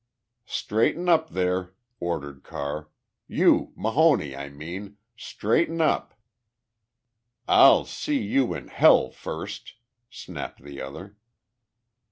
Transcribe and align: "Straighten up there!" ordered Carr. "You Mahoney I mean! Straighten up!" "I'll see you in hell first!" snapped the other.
"Straighten 0.47 1.07
up 1.07 1.29
there!" 1.29 1.75
ordered 1.99 2.41
Carr. 2.41 2.89
"You 3.27 3.71
Mahoney 3.75 4.35
I 4.35 4.49
mean! 4.49 4.97
Straighten 5.15 5.79
up!" 5.79 6.15
"I'll 7.47 7.85
see 7.85 8.17
you 8.19 8.55
in 8.55 8.69
hell 8.69 9.11
first!" 9.11 9.75
snapped 10.09 10.63
the 10.63 10.81
other. 10.81 11.17